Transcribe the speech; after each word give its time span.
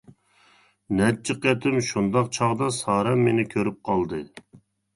نەچچە 1.01 1.35
قېتىم 1.43 1.77
شۇنداق 1.89 2.33
چاغدا 2.39 2.73
سارەم 2.81 3.25
مېنى 3.29 3.49
كۆرۈپ 3.55 3.81
قالدى. 3.93 4.27